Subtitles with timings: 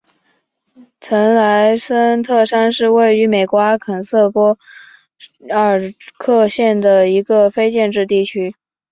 [0.99, 4.57] 普莱森特山是位于美国阿肯色州波
[5.51, 8.55] 尔克县的一个非建制地区。